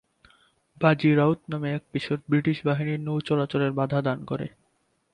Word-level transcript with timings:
বাজি 0.81 1.09
রাউত 1.15 1.39
নামে 1.49 1.69
এক 1.73 1.83
কিশোর 1.91 2.19
ব্রিটিশ 2.29 2.57
বাহিনীর 2.65 2.99
নৌ-চলাচলের 2.99 3.71
বাধা 3.71 3.99
দান 4.01 4.19
করে। 4.25 4.47